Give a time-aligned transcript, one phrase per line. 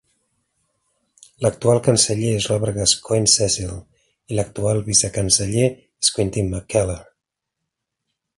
[1.45, 3.75] L'actual canceller és Robert Gascoyne-Cecil
[4.33, 6.99] i l'actual vicecanceller és Quintin McKellar.